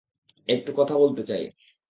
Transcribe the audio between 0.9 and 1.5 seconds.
বলতে চাই।